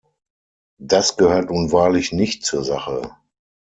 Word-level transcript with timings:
Das 0.79 1.15
gehört 1.15 1.51
nun 1.51 1.71
wahrlich 1.71 2.11
nicht 2.11 2.43
zur 2.43 2.63
Sache. 2.63 3.15